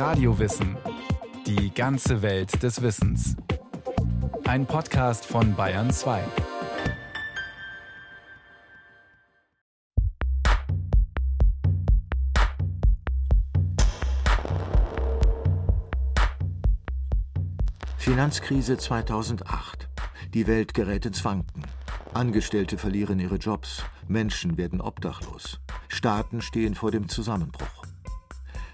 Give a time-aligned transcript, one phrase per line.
[0.00, 0.78] Radiowissen.
[1.46, 3.36] Die ganze Welt des Wissens.
[4.46, 6.22] Ein Podcast von Bayern 2.
[17.98, 19.86] Finanzkrise 2008.
[20.32, 21.64] Die Welt gerät ins Wanken.
[22.14, 27.79] Angestellte verlieren ihre Jobs, Menschen werden obdachlos, Staaten stehen vor dem Zusammenbruch.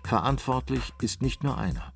[0.07, 1.93] Verantwortlich ist nicht nur einer.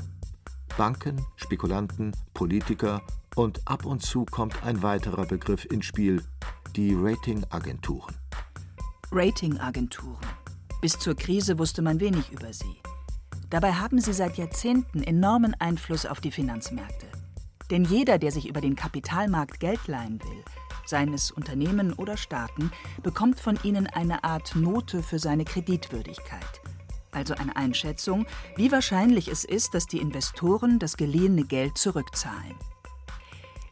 [0.77, 3.03] Banken, Spekulanten, Politiker
[3.37, 6.21] und ab und zu kommt ein weiterer Begriff ins Spiel,
[6.75, 8.17] die Ratingagenturen.
[9.13, 10.27] Ratingagenturen.
[10.81, 12.83] Bis zur Krise wusste man wenig über sie.
[13.49, 17.07] Dabei haben sie seit Jahrzehnten enormen Einfluss auf die Finanzmärkte.
[17.71, 20.45] Denn jeder, der sich über den Kapitalmarkt Geld leihen will,
[20.85, 22.73] seien es Unternehmen oder Staaten,
[23.05, 26.61] bekommt von ihnen eine Art Note für seine Kreditwürdigkeit.
[27.13, 32.55] Also eine Einschätzung, wie wahrscheinlich es ist, dass die Investoren das geliehene Geld zurückzahlen.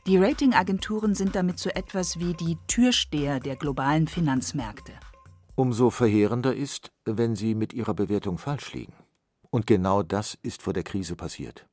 [0.07, 4.93] Die Ratingagenturen sind damit so etwas wie die Türsteher der globalen Finanzmärkte.
[5.55, 8.95] Umso verheerender ist, wenn sie mit ihrer Bewertung falsch liegen.
[9.51, 11.67] Und genau das ist vor der Krise passiert.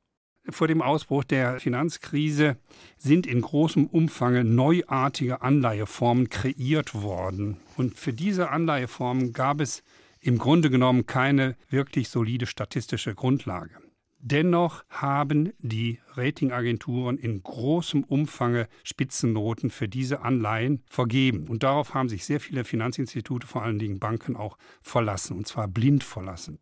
[0.48, 2.56] Vor dem Ausbruch der Finanzkrise
[2.96, 7.56] sind in großem Umfang neuartige Anleiheformen kreiert worden.
[7.76, 9.82] Und für diese Anleiheformen gab es
[10.26, 13.78] im Grunde genommen keine wirklich solide statistische Grundlage.
[14.18, 21.46] Dennoch haben die Ratingagenturen in großem Umfang Spitzennoten für diese Anleihen vergeben.
[21.46, 25.68] Und darauf haben sich sehr viele Finanzinstitute, vor allen Dingen Banken, auch verlassen, und zwar
[25.68, 26.58] blind verlassen.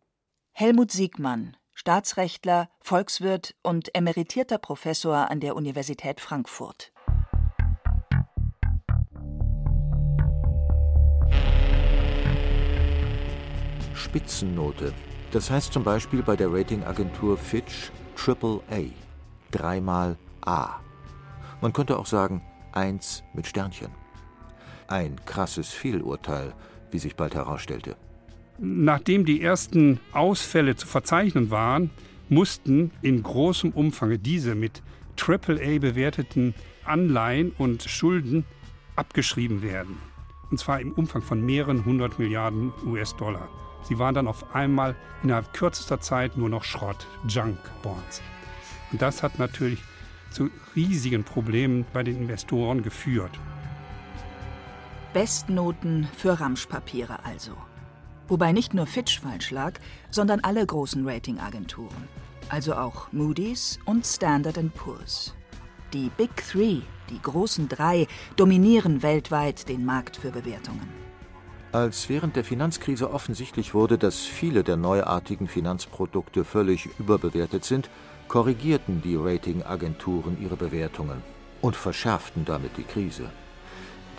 [0.51, 6.91] Helmut Siegmann, Staatsrechtler, Volkswirt und emeritierter Professor an der Universität Frankfurt.
[14.05, 14.93] Spitzennote.
[15.31, 18.81] Das heißt zum Beispiel bei der Ratingagentur Fitch Triple A,
[19.51, 20.79] dreimal A.
[21.59, 22.41] Man könnte auch sagen
[22.73, 23.89] 1 mit Sternchen.
[24.87, 26.53] Ein krasses Fehlurteil,
[26.91, 27.95] wie sich bald herausstellte.
[28.59, 31.89] Nachdem die ersten Ausfälle zu verzeichnen waren,
[32.29, 34.83] mussten in großem Umfang diese mit
[35.19, 36.53] AAA bewerteten
[36.85, 38.45] Anleihen und Schulden
[38.95, 39.97] abgeschrieben werden.
[40.51, 43.49] Und zwar im Umfang von mehreren hundert Milliarden US-Dollar.
[43.87, 48.21] Sie waren dann auf einmal innerhalb kürzester Zeit nur noch Schrott, Junk Bonds.
[48.91, 49.83] Und das hat natürlich
[50.31, 53.31] zu riesigen Problemen bei den Investoren geführt.
[55.13, 57.51] Bestnoten für Ramschpapiere also.
[58.27, 59.73] Wobei nicht nur Fitch falsch lag,
[60.09, 62.09] sondern alle großen Ratingagenturen.
[62.49, 65.33] Also auch Moody's und Standard Poor's.
[65.93, 71.04] Die Big Three, die großen drei, dominieren weltweit den Markt für Bewertungen.
[71.71, 77.89] Als während der Finanzkrise offensichtlich wurde, dass viele der neuartigen Finanzprodukte völlig überbewertet sind,
[78.27, 81.21] korrigierten die Ratingagenturen ihre Bewertungen
[81.61, 83.29] und verschärften damit die Krise.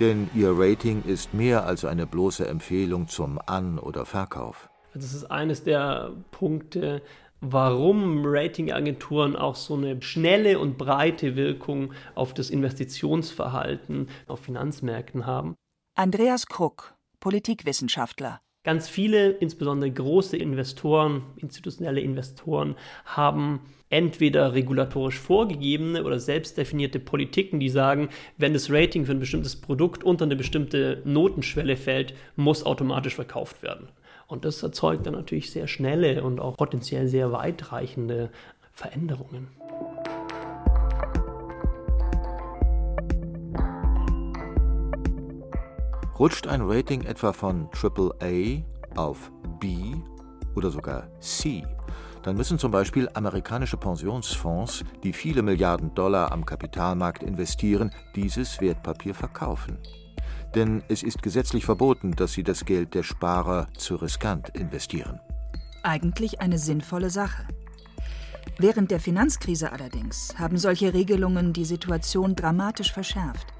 [0.00, 4.68] Denn ihr Rating ist mehr als eine bloße Empfehlung zum An- oder Verkauf.
[4.92, 7.02] Das ist eines der Punkte,
[7.40, 15.54] warum Ratingagenturen auch so eine schnelle und breite Wirkung auf das Investitionsverhalten auf Finanzmärkten haben.
[15.94, 18.40] Andreas Kruck, Politikwissenschaftler.
[18.64, 23.60] Ganz viele, insbesondere große Investoren, institutionelle Investoren, haben
[23.90, 29.54] entweder regulatorisch vorgegebene oder selbst definierte Politiken, die sagen, wenn das Rating für ein bestimmtes
[29.54, 33.88] Produkt unter eine bestimmte Notenschwelle fällt, muss automatisch verkauft werden.
[34.26, 38.30] Und das erzeugt dann natürlich sehr schnelle und auch potenziell sehr weitreichende
[38.72, 39.46] Veränderungen.
[46.18, 48.62] Rutscht ein Rating etwa von AAA
[48.96, 49.94] auf B
[50.54, 51.62] oder sogar C,
[52.26, 59.14] dann müssen zum Beispiel amerikanische Pensionsfonds, die viele Milliarden Dollar am Kapitalmarkt investieren, dieses Wertpapier
[59.14, 59.78] verkaufen.
[60.54, 65.20] Denn es ist gesetzlich verboten, dass sie das Geld der Sparer zu riskant investieren.
[65.84, 67.46] Eigentlich eine sinnvolle Sache.
[68.58, 73.55] Während der Finanzkrise allerdings haben solche Regelungen die Situation dramatisch verschärft.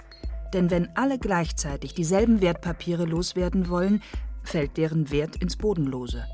[0.52, 4.02] Denn wenn alle gleichzeitig dieselben Wertpapiere loswerden wollen,
[4.42, 6.24] fällt deren Wert ins Bodenlose.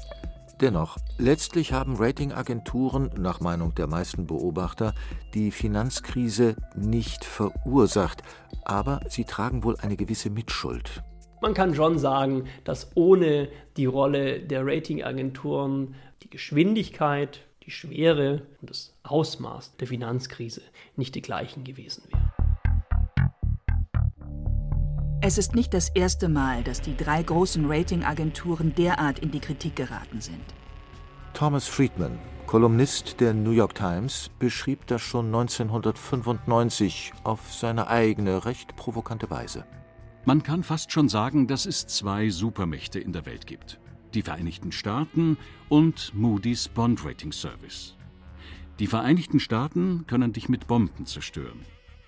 [0.61, 4.94] Dennoch, letztlich haben Ratingagenturen, nach Meinung der meisten Beobachter,
[5.35, 8.23] die Finanzkrise nicht verursacht,
[8.64, 11.03] aber sie tragen wohl eine gewisse Mitschuld.
[11.41, 18.70] Man kann schon sagen, dass ohne die Rolle der Ratingagenturen die Geschwindigkeit, die Schwere und
[18.70, 20.62] das Ausmaß der Finanzkrise
[20.94, 22.31] nicht die gleichen gewesen wären.
[25.25, 29.77] Es ist nicht das erste Mal, dass die drei großen Ratingagenturen derart in die Kritik
[29.77, 30.43] geraten sind.
[31.33, 38.75] Thomas Friedman, Kolumnist der New York Times beschrieb das schon 1995 auf seine eigene, recht
[38.75, 39.65] provokante Weise.
[40.25, 43.79] Man kann fast schon sagen, dass es zwei Supermächte in der Welt gibt.
[44.15, 45.39] Die Vereinigten Staaten
[45.69, 47.97] und Moody's Bond Rating Service.
[48.81, 51.61] Die Vereinigten Staaten können dich mit Bomben zerstören.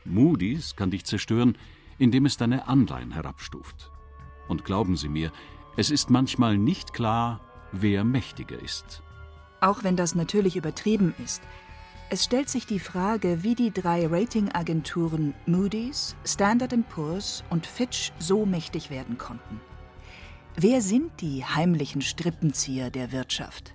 [0.05, 1.57] Moody's kann dich zerstören,
[1.99, 3.91] indem es deine Anleihen herabstuft.
[4.49, 5.33] Und glauben Sie mir,
[5.77, 7.41] es ist manchmal nicht klar,
[7.73, 9.03] wer mächtiger ist.
[9.61, 11.43] Auch wenn das natürlich übertrieben ist.
[12.11, 18.45] Es stellt sich die Frage, wie die drei Ratingagenturen Moody's, Standard Poor's und Fitch so
[18.45, 19.61] mächtig werden konnten.
[20.57, 23.75] Wer sind die heimlichen Strippenzieher der Wirtschaft?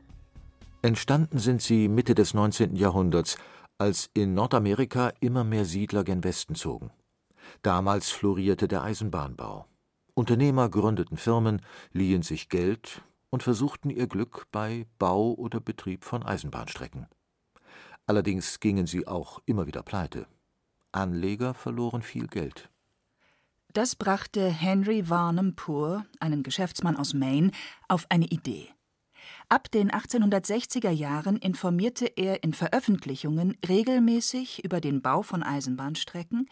[0.81, 2.75] Entstanden sind sie Mitte des 19.
[2.77, 3.37] Jahrhunderts,
[3.77, 6.91] als in Nordamerika immer mehr Siedler gen Westen zogen.
[7.61, 9.65] Damals florierte der Eisenbahnbau.
[10.13, 11.61] Unternehmer gründeten Firmen,
[11.93, 17.07] liehen sich Geld und versuchten ihr Glück bei Bau oder Betrieb von Eisenbahnstrecken.
[18.05, 20.27] Allerdings gingen sie auch immer wieder pleite.
[20.91, 22.69] Anleger verloren viel Geld.
[23.71, 27.51] Das brachte Henry Varnum Poor, einen Geschäftsmann aus Maine,
[27.87, 28.69] auf eine Idee.
[29.51, 36.47] Ab den 1860er Jahren informierte er in Veröffentlichungen regelmäßig über den Bau von Eisenbahnstrecken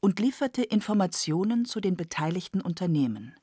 [0.00, 3.34] und lieferte Informationen zu den beteiligten Unternehmen.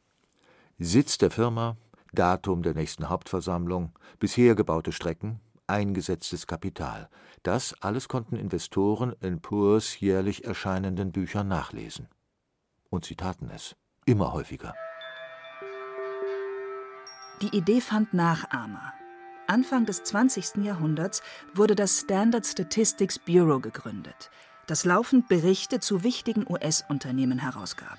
[0.77, 1.75] Sitz der Firma,
[2.13, 7.09] Datum der nächsten Hauptversammlung, bisher gebaute Strecken, eingesetztes Kapital.
[7.41, 12.09] Das alles konnten Investoren in Poors jährlich erscheinenden Büchern nachlesen.
[12.91, 14.75] Und sie taten es, immer häufiger.
[17.41, 18.93] Die Idee fand Nachahmer.
[19.49, 20.63] Anfang des 20.
[20.63, 21.23] Jahrhunderts
[21.55, 24.29] wurde das Standard Statistics Bureau gegründet,
[24.67, 27.97] das laufend Berichte zu wichtigen US-Unternehmen herausgab.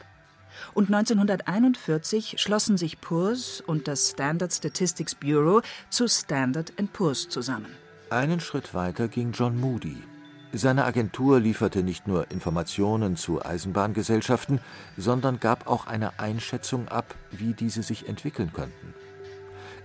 [0.75, 7.75] Und 1941 schlossen sich Poor's und das Standard Statistics Bureau zu Standard Poor's zusammen.
[8.11, 10.05] Einen Schritt weiter ging John Moody.
[10.52, 14.61] Seine Agentur lieferte nicht nur Informationen zu Eisenbahngesellschaften,
[14.97, 18.94] sondern gab auch eine Einschätzung ab, wie diese sich entwickeln könnten.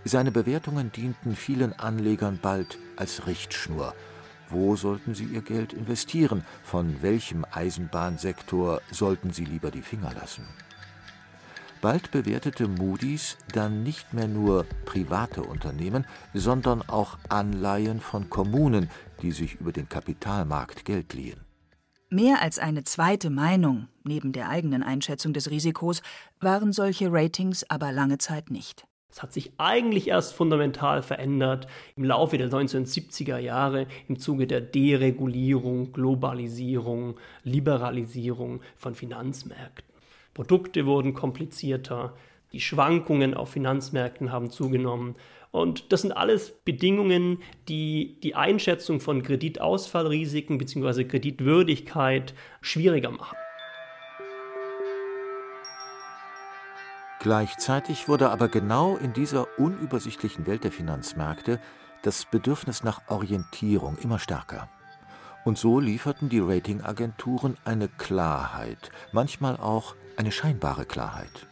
[0.07, 3.95] Seine Bewertungen dienten vielen Anlegern bald als Richtschnur.
[4.51, 6.45] Wo sollten sie ihr Geld investieren?
[6.63, 10.45] Von welchem Eisenbahnsektor sollten sie lieber die Finger lassen?
[11.81, 16.05] Bald bewertete Moody's dann nicht mehr nur private Unternehmen,
[16.35, 18.91] sondern auch Anleihen von Kommunen,
[19.23, 21.39] die sich über den Kapitalmarkt Geld liehen.
[22.11, 26.03] Mehr als eine zweite Meinung, neben der eigenen Einschätzung des Risikos,
[26.39, 28.85] waren solche Ratings aber lange Zeit nicht.
[29.15, 34.59] Es hat sich eigentlich erst fundamental verändert im Laufe der 1970er Jahre im Zuge der
[34.59, 37.15] Deregulierung, Globalisierung,
[37.45, 39.85] Liberalisierung von Finanzmärkten.
[40.33, 42.11] Produkte wurden komplizierter,
[42.51, 45.15] die Schwankungen auf Finanzmärkten haben zugenommen.
[45.51, 47.37] Und das sind alles Bedingungen,
[47.69, 51.05] die die Einschätzung von Kreditausfallrisiken bzw.
[51.05, 53.37] Kreditwürdigkeit schwieriger machen.
[57.25, 61.59] Gleichzeitig wurde aber genau in dieser unübersichtlichen Welt der Finanzmärkte
[62.03, 64.69] das Bedürfnis nach Orientierung immer stärker.
[65.43, 71.47] Und so lieferten die Ratingagenturen eine Klarheit, manchmal auch eine scheinbare Klarheit.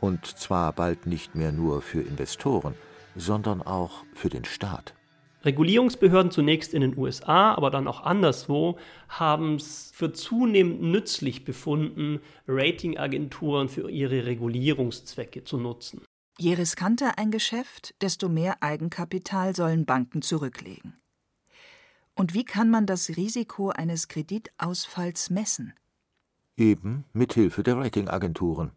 [0.00, 2.74] Und zwar bald nicht mehr nur für Investoren,
[3.14, 4.95] sondern auch für den Staat.
[5.46, 8.76] Regulierungsbehörden zunächst in den USA, aber dann auch anderswo,
[9.08, 16.02] haben es für zunehmend nützlich befunden, Ratingagenturen für ihre Regulierungszwecke zu nutzen.
[16.38, 20.98] Je riskanter ein Geschäft, desto mehr Eigenkapital sollen Banken zurücklegen.
[22.14, 25.72] Und wie kann man das Risiko eines Kreditausfalls messen?
[26.56, 28.72] Eben mit Hilfe der Ratingagenturen.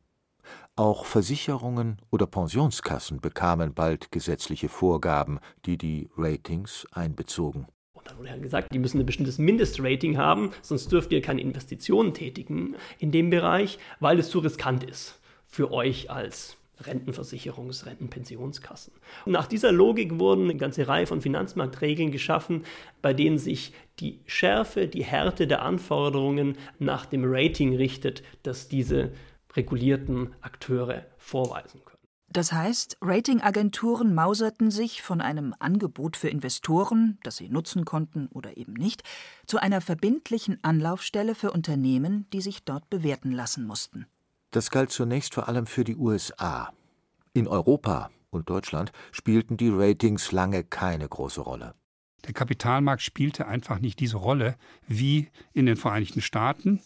[0.80, 7.68] Auch Versicherungen oder Pensionskassen bekamen bald gesetzliche Vorgaben, die die Ratings einbezogen.
[7.92, 11.42] Und dann wurde ja gesagt, die müssen ein bestimmtes Mindestrating haben, sonst dürft ihr keine
[11.42, 18.94] Investitionen tätigen in dem Bereich, weil es zu riskant ist für euch als Rentenversicherungs-, Rentenpensionskassen.
[19.26, 22.64] Und nach dieser Logik wurden eine ganze Reihe von Finanzmarktregeln geschaffen,
[23.02, 29.12] bei denen sich die Schärfe, die Härte der Anforderungen nach dem Rating richtet, das diese
[29.56, 32.00] regulierten Akteure vorweisen können.
[32.32, 38.56] Das heißt, Ratingagenturen mauserten sich von einem Angebot für Investoren, das sie nutzen konnten oder
[38.56, 39.01] eben nicht,
[39.48, 44.06] zu einer verbindlichen Anlaufstelle für Unternehmen, die sich dort bewerten lassen mussten.
[44.51, 46.72] Das galt zunächst vor allem für die USA.
[47.34, 51.74] In Europa und Deutschland spielten die Ratings lange keine große Rolle.
[52.25, 54.56] Der Kapitalmarkt spielte einfach nicht diese Rolle
[54.88, 56.82] wie in den Vereinigten Staaten.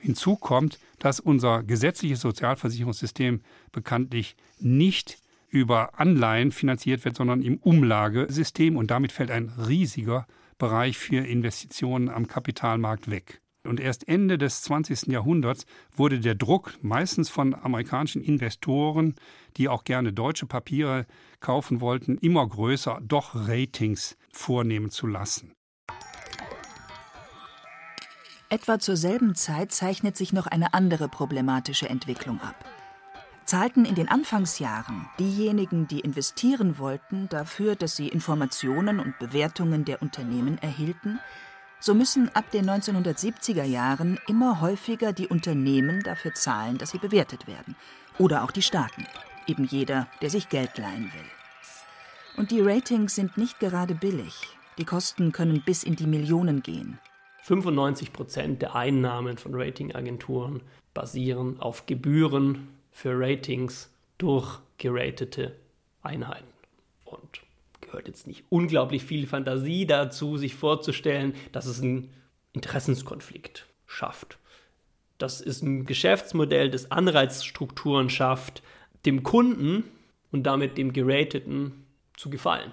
[0.00, 8.76] Hinzu kommt, dass unser gesetzliches Sozialversicherungssystem bekanntlich nicht über Anleihen finanziert wird, sondern im Umlagesystem.
[8.76, 10.26] Und damit fällt ein riesiger
[10.58, 13.40] Bereich für Investitionen am Kapitalmarkt weg.
[13.64, 15.08] Und erst Ende des 20.
[15.08, 19.16] Jahrhunderts wurde der Druck meistens von amerikanischen Investoren,
[19.56, 21.06] die auch gerne deutsche Papiere
[21.40, 25.55] kaufen wollten, immer größer, doch Ratings vornehmen zu lassen.
[28.48, 32.54] Etwa zur selben Zeit zeichnet sich noch eine andere problematische Entwicklung ab.
[33.44, 40.00] Zahlten in den Anfangsjahren diejenigen, die investieren wollten, dafür, dass sie Informationen und Bewertungen der
[40.00, 41.18] Unternehmen erhielten,
[41.80, 47.46] so müssen ab den 1970er Jahren immer häufiger die Unternehmen dafür zahlen, dass sie bewertet
[47.46, 47.76] werden.
[48.18, 49.06] Oder auch die Staaten.
[49.46, 51.30] Eben jeder, der sich Geld leihen will.
[52.36, 54.34] Und die Ratings sind nicht gerade billig.
[54.78, 56.98] Die Kosten können bis in die Millionen gehen.
[57.46, 60.62] 95 Prozent der Einnahmen von Ratingagenturen
[60.94, 63.88] basieren auf Gebühren für Ratings
[64.18, 65.54] durch geratete
[66.02, 66.48] Einheiten.
[67.04, 67.42] Und
[67.80, 72.10] gehört jetzt nicht unglaublich viel Fantasie dazu, sich vorzustellen, dass es einen
[72.52, 74.38] Interessenskonflikt schafft.
[75.16, 78.64] Das ist ein Geschäftsmodell, das Anreizstrukturen schafft,
[79.04, 79.84] dem Kunden
[80.32, 81.86] und damit dem Gerateten
[82.16, 82.72] zu gefallen.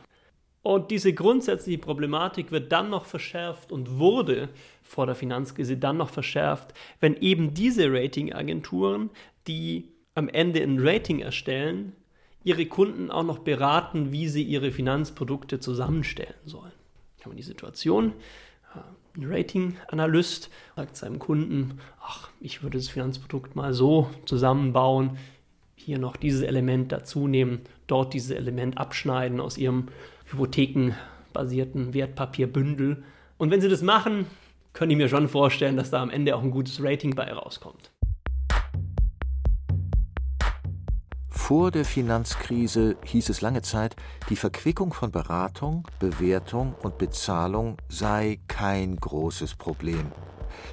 [0.64, 4.50] Und diese grundsätzliche Problematik wird dann noch verschärft und wurde
[4.82, 9.10] vor der Finanzkrise dann noch verschärft, wenn eben diese Ratingagenturen,
[9.46, 11.94] die am Ende ein Rating erstellen,
[12.46, 16.72] ihre Kunden auch noch beraten, wie sie ihre Finanzprodukte zusammenstellen sollen.
[17.20, 18.14] Ich habe die Situation,
[18.74, 25.18] äh, ein Rating-Analyst sagt seinem Kunden, ach, ich würde das Finanzprodukt mal so zusammenbauen,
[25.76, 29.90] hier noch dieses Element dazu nehmen, dort dieses Element abschneiden aus ihrem
[30.34, 33.04] hypothekenbasierten Wertpapierbündel.
[33.38, 34.26] Und wenn sie das machen,
[34.74, 37.92] können ich mir schon vorstellen, dass da am Ende auch ein gutes Rating bei rauskommt.
[41.30, 43.98] Vor der Finanzkrise hieß es lange Zeit,
[44.30, 50.12] die Verquickung von Beratung, Bewertung und Bezahlung sei kein großes Problem.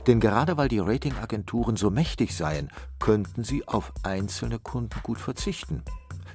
[0.06, 5.82] Denn gerade weil die Ratingagenturen so mächtig seien, könnten sie auf einzelne Kunden gut verzichten,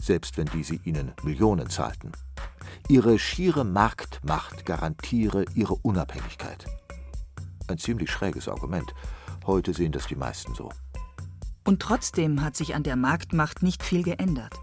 [0.02, 2.12] selbst wenn diese ihnen Millionen zahlten.
[2.88, 6.66] Ihre schiere Marktmacht garantiere ihre Unabhängigkeit.
[7.68, 8.94] Ein ziemlich schräges Argument.
[9.46, 10.70] Heute sehen das die meisten so.
[11.64, 14.54] Und trotzdem hat sich an der Marktmacht nicht viel geändert.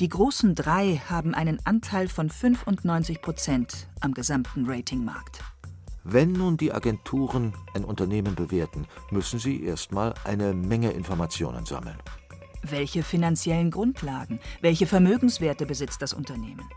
[0.00, 5.40] Die großen drei haben einen Anteil von 95 Prozent am gesamten Ratingmarkt.
[6.04, 11.98] Wenn nun die Agenturen ein Unternehmen bewerten, müssen sie erstmal eine Menge Informationen sammeln.
[12.70, 16.68] Welche finanziellen Grundlagen, welche Vermögenswerte besitzt das Unternehmen?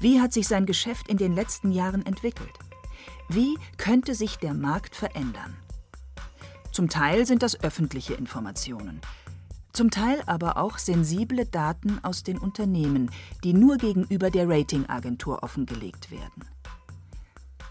[0.00, 2.52] Wie hat sich sein Geschäft in den letzten Jahren entwickelt?
[3.28, 5.56] Wie könnte sich der Markt verändern?
[6.72, 9.00] Zum Teil sind das öffentliche Informationen,
[9.72, 13.10] zum Teil aber auch sensible Daten aus den Unternehmen,
[13.44, 16.44] die nur gegenüber der Ratingagentur offengelegt werden.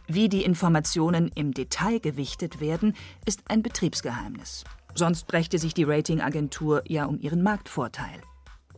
[0.07, 2.95] Wie die Informationen im Detail gewichtet werden,
[3.25, 4.63] ist ein Betriebsgeheimnis.
[4.97, 8.21] Sonst brächte sich die Ratingagentur ja um ihren Marktvorteil.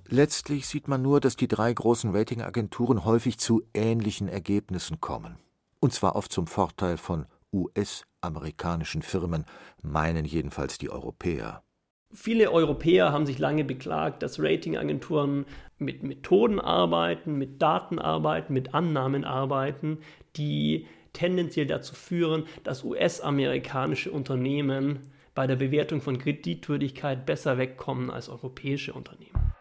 [0.10, 5.38] Letztlich sieht man nur, dass die drei großen Ratingagenturen häufig zu ähnlichen Ergebnissen kommen.
[5.80, 9.46] Und zwar oft zum Vorteil von US-amerikanischen Firmen,
[9.84, 11.62] meinen jedenfalls die Europäer.
[12.12, 15.46] Viele Europäer haben sich lange beklagt, dass Ratingagenturen
[15.78, 20.00] mit Methoden arbeiten, mit Daten arbeiten, mit Annahmen arbeiten,
[20.36, 25.02] die tendenziell dazu führen, dass US-amerikanische Unternehmen
[25.38, 29.54] bei der Bewertung von Kreditwürdigkeit besser wegkommen als europäische Unternehmen.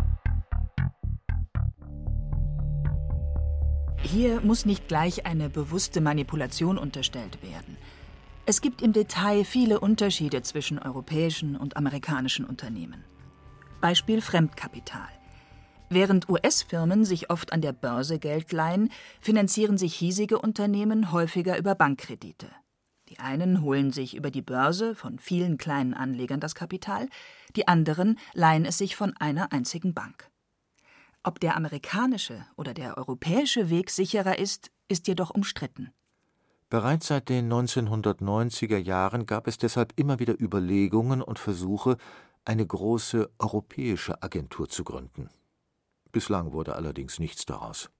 [4.02, 7.76] Hier muss nicht gleich eine bewusste Manipulation unterstellt werden.
[8.46, 13.04] Es gibt im Detail viele Unterschiede zwischen europäischen und amerikanischen Unternehmen.
[13.82, 15.10] Beispiel Fremdkapital.
[15.90, 18.88] Während US-Firmen sich oft an der Börse Geld leihen,
[19.20, 22.46] finanzieren sich hiesige Unternehmen häufiger über Bankkredite.
[23.08, 27.08] Die einen holen sich über die Börse von vielen kleinen Anlegern das Kapital,
[27.54, 30.28] die anderen leihen es sich von einer einzigen Bank.
[31.22, 35.92] Ob der amerikanische oder der europäische Weg sicherer ist, ist jedoch umstritten.
[36.68, 41.96] Bereits seit den 1990er Jahren gab es deshalb immer wieder Überlegungen und Versuche,
[42.44, 45.30] eine große europäische Agentur zu gründen.
[46.10, 47.90] Bislang wurde allerdings nichts daraus.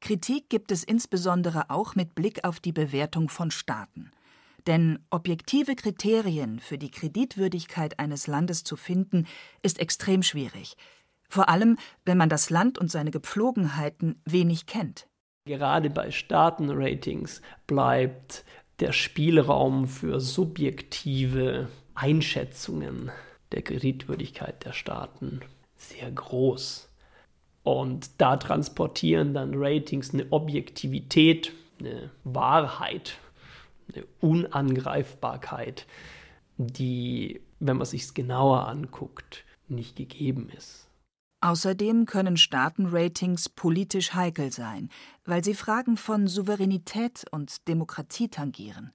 [0.00, 4.12] Kritik gibt es insbesondere auch mit Blick auf die Bewertung von Staaten.
[4.66, 9.26] Denn objektive Kriterien für die Kreditwürdigkeit eines Landes zu finden,
[9.62, 10.76] ist extrem schwierig,
[11.28, 15.06] vor allem, wenn man das Land und seine Gepflogenheiten wenig kennt.
[15.44, 18.44] Gerade bei Staatenratings bleibt
[18.80, 23.10] der Spielraum für subjektive Einschätzungen
[23.52, 25.40] der Kreditwürdigkeit der Staaten
[25.76, 26.88] sehr groß.
[27.62, 33.18] Und da transportieren dann Ratings eine Objektivität, eine Wahrheit,
[34.20, 35.86] Unangreifbarkeit,
[36.56, 40.88] die, wenn man sich genauer anguckt, nicht gegeben ist.
[41.40, 44.88] Außerdem können Staatenratings politisch heikel sein,
[45.24, 48.92] weil sie Fragen von Souveränität und Demokratie tangieren.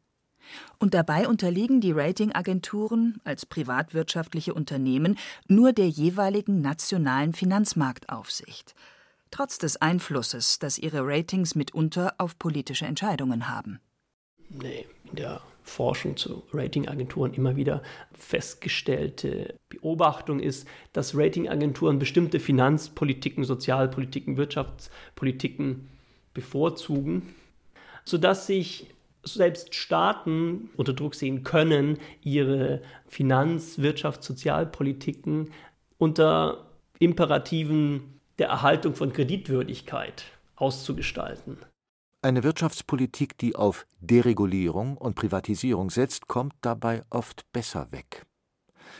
[0.79, 5.17] Und dabei unterliegen die Ratingagenturen als privatwirtschaftliche Unternehmen
[5.47, 8.73] nur der jeweiligen nationalen Finanzmarktaufsicht,
[9.29, 13.79] trotz des Einflusses, das ihre Ratings mitunter auf politische Entscheidungen haben.
[14.53, 17.81] Nee, in der Forschung zu Ratingagenturen immer wieder
[18.13, 25.87] festgestellte Beobachtung ist, dass Ratingagenturen bestimmte Finanzpolitiken, Sozialpolitiken, Wirtschaftspolitiken
[26.33, 27.35] bevorzugen,
[28.03, 28.87] sodass sich
[29.23, 35.51] selbst Staaten unter Druck sehen können, ihre Finanz-, Wirtschafts-, Sozialpolitiken
[35.97, 36.65] unter
[36.99, 41.57] Imperativen der Erhaltung von Kreditwürdigkeit auszugestalten.
[42.23, 48.27] Eine Wirtschaftspolitik, die auf Deregulierung und Privatisierung setzt, kommt dabei oft besser weg.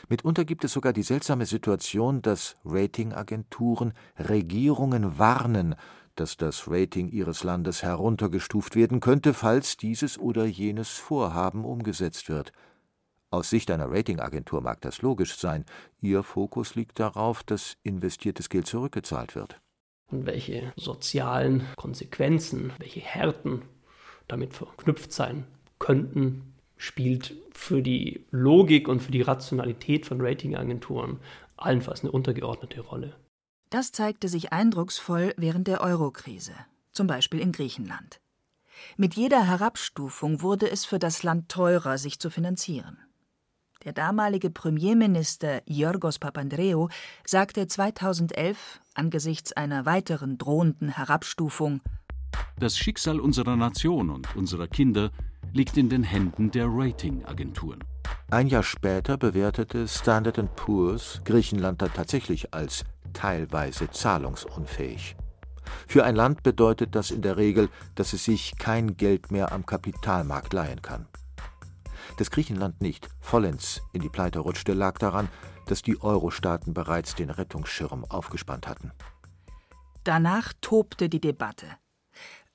[0.09, 5.75] Mitunter gibt es sogar die seltsame Situation, dass Ratingagenturen Regierungen warnen,
[6.15, 12.51] dass das Rating ihres Landes heruntergestuft werden könnte, falls dieses oder jenes Vorhaben umgesetzt wird.
[13.29, 15.65] Aus Sicht einer Ratingagentur mag das logisch sein,
[16.01, 19.61] ihr Fokus liegt darauf, dass investiertes Geld zurückgezahlt wird
[20.11, 23.63] und welche sozialen Konsequenzen, welche Härten
[24.27, 25.45] damit verknüpft sein
[25.79, 31.19] könnten, spielt für die Logik und für die Rationalität von Ratingagenturen
[31.57, 33.15] allenfalls eine untergeordnete Rolle.
[33.69, 36.53] Das zeigte sich eindrucksvoll während der Eurokrise,
[36.91, 38.19] zum Beispiel in Griechenland.
[38.97, 42.97] Mit jeder Herabstufung wurde es für das Land teurer, sich zu finanzieren.
[43.85, 46.89] Der damalige Premierminister Yorgos Papandreou
[47.25, 51.81] sagte 2011 angesichts einer weiteren drohenden Herabstufung
[52.59, 55.11] Das Schicksal unserer Nation und unserer Kinder
[55.53, 57.83] liegt in den Händen der Ratingagenturen.
[58.29, 65.15] Ein Jahr später bewertete Standard Poor's Griechenland dann tatsächlich als teilweise zahlungsunfähig.
[65.87, 69.65] Für ein Land bedeutet das in der Regel, dass es sich kein Geld mehr am
[69.65, 71.07] Kapitalmarkt leihen kann
[72.17, 75.27] dass Griechenland nicht vollends in die Pleite rutschte, lag daran,
[75.71, 78.91] dass die Euro-Staaten bereits den Rettungsschirm aufgespannt hatten.
[80.03, 81.65] Danach tobte die Debatte.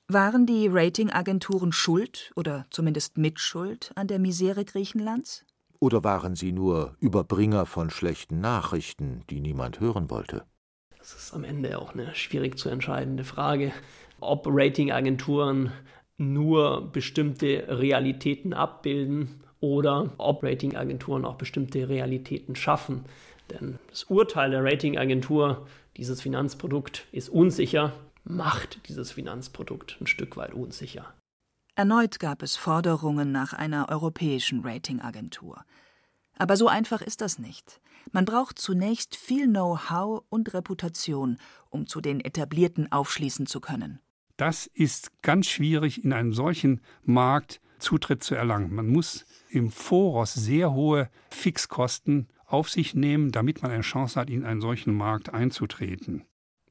[0.07, 5.45] Waren die Ratingagenturen schuld oder zumindest mitschuld an der Misere Griechenlands?
[5.79, 10.45] Oder waren sie nur Überbringer von schlechten Nachrichten, die niemand hören wollte?
[10.99, 13.71] Das ist am Ende auch eine schwierig zu entscheidende Frage,
[14.19, 15.71] ob Ratingagenturen
[16.17, 23.05] nur bestimmte Realitäten abbilden oder ob Ratingagenturen auch bestimmte Realitäten schaffen.
[23.49, 27.93] Denn das Urteil der Ratingagentur, dieses Finanzprodukt ist unsicher,
[28.23, 31.13] macht dieses Finanzprodukt ein Stück weit unsicher.
[31.75, 35.63] Erneut gab es Forderungen nach einer europäischen Ratingagentur.
[36.37, 37.79] Aber so einfach ist das nicht.
[38.11, 41.37] Man braucht zunächst viel Know-how und Reputation,
[41.69, 43.99] um zu den etablierten aufschließen zu können.
[44.37, 48.73] Das ist ganz schwierig in einem solchen Markt Zutritt zu erlangen.
[48.73, 54.29] Man muss im Voraus sehr hohe Fixkosten auf sich nehmen, damit man eine Chance hat,
[54.29, 56.23] in einen solchen Markt einzutreten.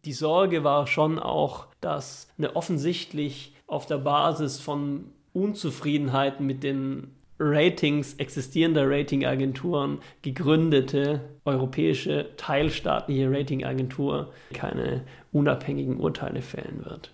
[0.05, 7.11] Die Sorge war schon auch, dass eine offensichtlich auf der Basis von Unzufriedenheiten mit den
[7.38, 17.12] Ratings existierender Ratingagenturen gegründete europäische teilstaatliche Ratingagentur keine unabhängigen Urteile fällen wird.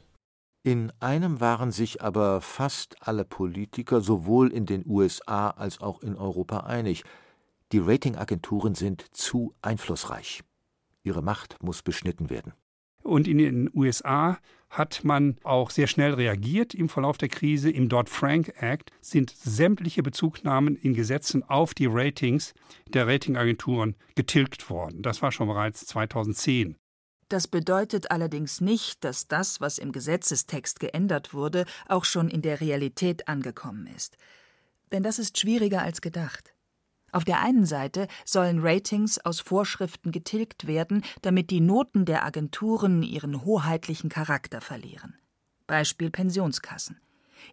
[0.64, 6.16] In einem waren sich aber fast alle Politiker sowohl in den USA als auch in
[6.16, 7.02] Europa einig
[7.72, 10.42] die Ratingagenturen sind zu einflussreich.
[11.02, 12.52] Ihre Macht muss beschnitten werden.
[13.02, 14.38] Und in den USA
[14.70, 17.70] hat man auch sehr schnell reagiert im Verlauf der Krise.
[17.70, 22.54] Im Dodd-Frank Act sind sämtliche Bezugnahmen in Gesetzen auf die Ratings
[22.88, 25.02] der Ratingagenturen getilgt worden.
[25.02, 26.76] Das war schon bereits 2010.
[27.32, 32.60] Das bedeutet allerdings nicht, dass das, was im Gesetzestext geändert wurde, auch schon in der
[32.60, 34.18] Realität angekommen ist.
[34.92, 36.52] Denn das ist schwieriger als gedacht.
[37.10, 43.02] Auf der einen Seite sollen Ratings aus Vorschriften getilgt werden, damit die Noten der Agenturen
[43.02, 45.14] ihren hoheitlichen Charakter verlieren.
[45.66, 47.00] Beispiel Pensionskassen.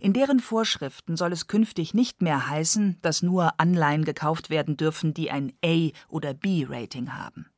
[0.02, 5.14] In deren Vorschriften soll es künftig nicht mehr heißen, dass nur Anleihen gekauft werden dürfen,
[5.14, 7.50] die ein A- oder B-Rating haben.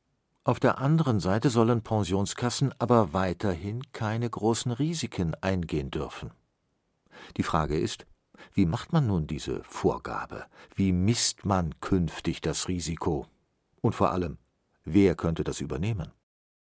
[0.44, 6.32] Auf der anderen Seite sollen Pensionskassen aber weiterhin keine großen Risiken eingehen dürfen.
[7.36, 8.06] Die Frage ist,
[8.52, 10.46] wie macht man nun diese Vorgabe?
[10.74, 13.26] Wie misst man künftig das Risiko?
[13.82, 14.38] Und vor allem,
[14.84, 16.10] wer könnte das übernehmen?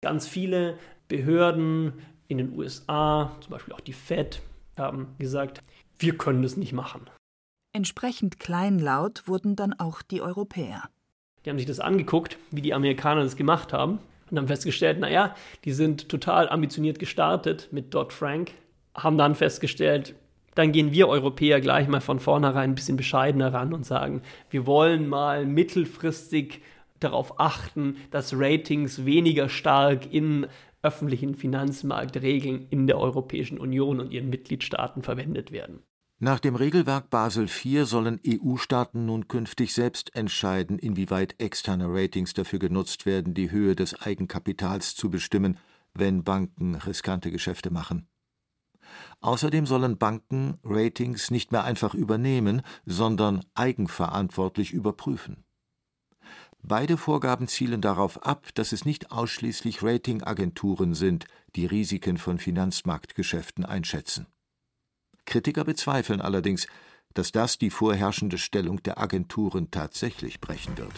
[0.03, 0.77] Ganz viele
[1.09, 1.95] Behörden
[2.29, 4.43] in den USA, zum Beispiel auch die Fed,
[4.77, 5.63] haben gesagt,
[5.99, 7.09] wir können das nicht machen.
[7.73, 10.91] Entsprechend kleinlaut wurden dann auch die Europäer.
[11.45, 13.99] Die haben sich das angeguckt, wie die Amerikaner das gemacht haben
[14.31, 18.53] und haben festgestellt, naja, die sind total ambitioniert gestartet mit Dodd-Frank,
[18.95, 20.15] haben dann festgestellt,
[20.55, 24.67] dann gehen wir Europäer gleich mal von vornherein ein bisschen bescheidener ran und sagen, wir
[24.67, 26.61] wollen mal mittelfristig
[26.99, 30.47] darauf achten, dass Ratings weniger stark in
[30.83, 35.83] öffentlichen Finanzmarktregeln in der Europäischen Union und ihren Mitgliedstaaten verwendet werden.
[36.23, 42.59] Nach dem Regelwerk Basel IV sollen EU-Staaten nun künftig selbst entscheiden, inwieweit externe Ratings dafür
[42.59, 45.57] genutzt werden, die Höhe des Eigenkapitals zu bestimmen,
[45.95, 48.07] wenn Banken riskante Geschäfte machen.
[49.23, 55.45] Außerdem sollen Banken Ratings nicht mehr einfach übernehmen, sondern eigenverantwortlich überprüfen.
[56.63, 61.25] Beide Vorgaben zielen darauf ab, dass es nicht ausschließlich Ratingagenturen sind,
[61.57, 64.27] die Risiken von Finanzmarktgeschäften einschätzen.
[65.31, 66.67] Kritiker bezweifeln allerdings,
[67.15, 70.93] dass das die vorherrschende Stellung der Agenturen tatsächlich brechen wird.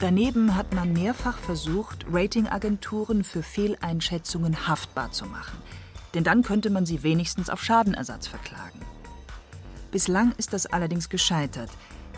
[0.00, 5.56] Daneben hat man mehrfach versucht, Ratingagenturen für Fehleinschätzungen haftbar zu machen.
[6.12, 8.80] Denn dann könnte man sie wenigstens auf Schadenersatz verklagen.
[9.92, 11.70] Bislang ist das allerdings gescheitert,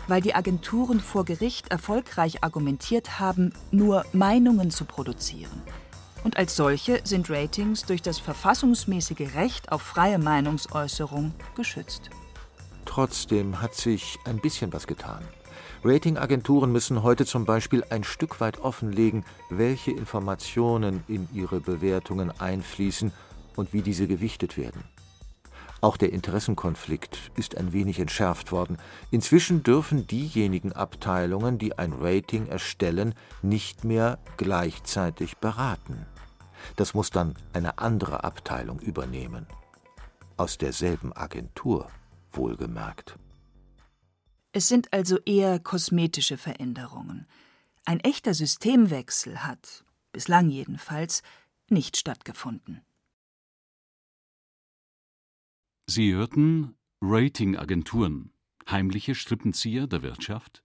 [0.07, 5.61] weil die Agenturen vor Gericht erfolgreich argumentiert haben, nur Meinungen zu produzieren.
[6.23, 12.09] Und als solche sind Ratings durch das verfassungsmäßige Recht auf freie Meinungsäußerung geschützt.
[12.85, 15.23] Trotzdem hat sich ein bisschen was getan.
[15.83, 23.11] Ratingagenturen müssen heute zum Beispiel ein Stück weit offenlegen, welche Informationen in ihre Bewertungen einfließen
[23.55, 24.83] und wie diese gewichtet werden.
[25.79, 28.77] Auch der Interessenkonflikt ist ein wenig entschärft worden.
[29.11, 33.13] Inzwischen dürfen diejenigen Abteilungen, die ein Rating erstellen,
[33.43, 36.05] nicht mehr gleichzeitig beraten.
[36.75, 39.45] Das muss dann eine andere Abteilung übernehmen.
[40.35, 41.87] Aus derselben Agentur,
[42.31, 43.17] wohlgemerkt.
[44.51, 47.27] Es sind also eher kosmetische Veränderungen.
[47.85, 51.21] Ein echter Systemwechsel hat, bislang jedenfalls,
[51.69, 52.81] nicht stattgefunden.
[55.89, 58.33] Sie hörten Ratingagenturen,
[58.69, 60.61] heimliche Strippenzieher der Wirtschaft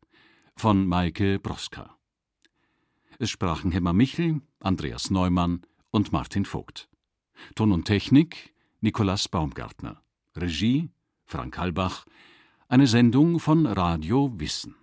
[0.56, 1.96] von Maike Broska.
[3.20, 6.88] Es sprachen Hemmer Michel, Andreas Neumann und Martin Vogt.
[7.54, 10.02] Ton und Technik Nikolaus Baumgartner.
[10.36, 10.90] Regie
[11.24, 12.04] Frank Halbach.
[12.66, 14.74] Eine Sendung von Radio Wissen.